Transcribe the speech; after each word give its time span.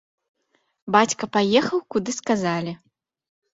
Бацька 0.95 1.29
паехаў, 1.37 1.85
куды 1.97 2.11
сказалі. 2.19 2.77